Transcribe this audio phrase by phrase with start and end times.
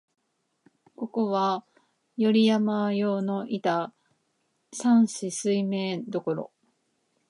[0.95, 1.63] ここは、
[2.17, 3.93] 頼山陽のいた
[4.71, 6.51] 山紫水明処、